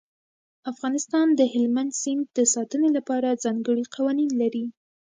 [0.71, 4.65] افغانستان د هلمند سیند د ساتنې لپاره ځانګړي قوانین لري.